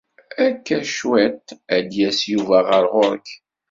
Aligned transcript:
Akka 0.45 0.77
cwiṭ 0.95 1.45
ad 1.75 1.83
d-yas 1.89 2.19
Yuba 2.31 2.57
ɣer 2.67 2.83
ɣur-k. 2.93 3.27